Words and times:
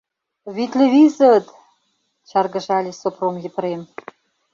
—Витле 0.55 0.85
визыт!— 0.93 1.45
чаргыжале 2.29 2.91
Сопром 2.99 3.35
Епрем. 3.47 3.81